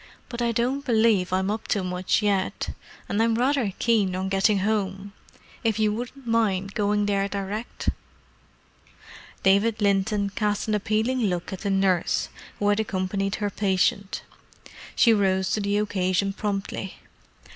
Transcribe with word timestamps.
"But 0.29 0.41
I 0.41 0.51
don't 0.51 0.83
believe 0.83 1.31
I'm 1.31 1.51
up 1.51 1.67
to 1.67 1.83
much 1.83 2.23
yet—and 2.23 3.21
I'm 3.21 3.35
rather 3.35 3.71
keen 3.77 4.15
on 4.15 4.29
getting 4.29 4.57
home. 4.61 5.13
If 5.63 5.77
you 5.77 5.93
wouldn't 5.93 6.25
mind 6.25 6.73
going 6.73 7.05
there 7.05 7.29
direct." 7.29 7.89
David 9.43 9.79
Linton 9.79 10.31
cast 10.31 10.67
an 10.67 10.73
appealing 10.73 11.25
look 11.25 11.53
at 11.53 11.59
the 11.61 11.69
nurse, 11.69 12.29
who 12.57 12.69
had 12.69 12.79
accompanied 12.79 13.35
her 13.35 13.51
patient. 13.51 14.23
She 14.95 15.13
rose 15.13 15.51
to 15.51 15.61
the 15.61 15.77
occasion 15.77 16.33
promptly. 16.33 16.95